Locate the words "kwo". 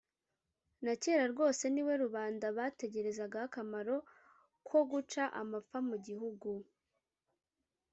4.67-4.81